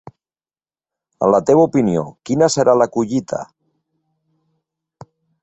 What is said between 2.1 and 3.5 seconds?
quina serà la collita?